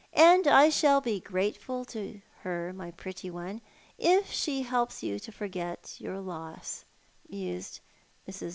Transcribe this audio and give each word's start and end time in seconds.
"And 0.31 0.47
I 0.47 0.69
shall 0.71 0.99
be 0.99 1.19
very 1.19 1.19
grateful 1.19 1.85
to 1.85 2.21
her, 2.39 2.73
my 2.73 2.89
pretty 2.89 3.29
one, 3.29 3.61
if 3.99 4.31
she 4.31 4.63
helps 4.63 5.03
you 5.03 5.19
to 5.19 5.31
forgot 5.31 5.93
your 6.01 6.19
loss," 6.19 6.85
mused 7.29 7.81
^Irs. 8.27 8.49